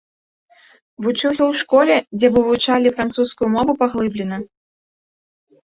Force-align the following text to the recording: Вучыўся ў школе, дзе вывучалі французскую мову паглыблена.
Вучыўся 1.07 1.37
ў 1.37 1.51
школе, 1.61 1.95
дзе 2.17 2.27
вывучалі 2.39 2.95
французскую 2.97 3.49
мову 3.59 3.71
паглыблена. 3.85 4.37